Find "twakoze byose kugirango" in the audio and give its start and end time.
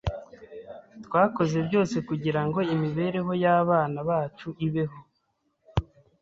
1.05-2.59